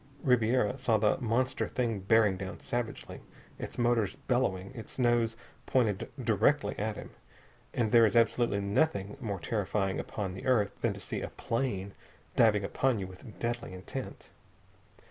Ribiera 0.23 0.79
saw 0.79 0.97
the 0.97 1.19
monster 1.19 1.67
thing 1.67 1.99
bearing 1.99 2.35
down 2.35 2.59
savagely, 2.59 3.21
its 3.59 3.77
motors 3.77 4.15
bellowing, 4.15 4.71
its 4.73 4.97
nose 4.97 5.37
pointed 5.67 6.09
directly 6.25 6.73
at 6.79 6.95
him. 6.95 7.11
And 7.71 7.91
there 7.91 8.07
is 8.07 8.15
absolutely 8.15 8.61
nothing 8.61 9.15
more 9.21 9.39
terrifying 9.39 9.99
upon 9.99 10.33
the 10.33 10.47
earth 10.47 10.71
than 10.81 10.93
to 10.93 10.99
see 10.99 11.21
a 11.21 11.29
plane 11.29 11.93
diving 12.35 12.63
upon 12.63 12.97
you 12.97 13.05
with 13.05 13.37
deadly 13.39 13.73
intent. 13.73 14.29